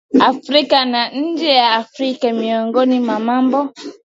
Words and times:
Afrika 0.31 0.85
na 0.85 1.09
nje 1.09 1.47
ya 1.49 1.73
Afrika 1.75 2.33
Miongoni 2.33 2.99
mwa 2.99 3.19
mambo 3.19 3.73